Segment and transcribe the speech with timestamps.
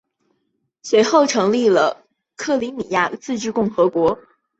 [0.81, 2.03] 随后成立了
[2.35, 4.17] 克里米亚自治共和国。